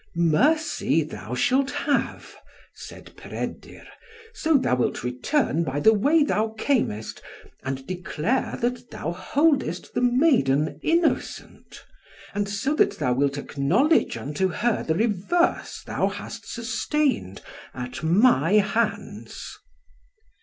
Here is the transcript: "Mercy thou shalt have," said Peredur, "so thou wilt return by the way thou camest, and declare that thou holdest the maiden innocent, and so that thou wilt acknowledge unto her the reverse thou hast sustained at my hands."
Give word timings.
"Mercy 0.15 1.03
thou 1.03 1.35
shalt 1.35 1.69
have," 1.69 2.35
said 2.73 3.15
Peredur, 3.15 3.83
"so 4.33 4.57
thou 4.57 4.75
wilt 4.77 5.03
return 5.03 5.63
by 5.63 5.79
the 5.79 5.93
way 5.93 6.23
thou 6.23 6.55
camest, 6.57 7.21
and 7.61 7.85
declare 7.85 8.57
that 8.61 8.89
thou 8.89 9.11
holdest 9.11 9.93
the 9.93 10.01
maiden 10.01 10.79
innocent, 10.81 11.85
and 12.33 12.49
so 12.49 12.73
that 12.73 12.97
thou 12.97 13.13
wilt 13.13 13.37
acknowledge 13.37 14.17
unto 14.17 14.47
her 14.47 14.81
the 14.81 14.95
reverse 14.95 15.83
thou 15.85 16.07
hast 16.07 16.51
sustained 16.51 17.43
at 17.75 18.01
my 18.01 18.53
hands." 18.53 19.55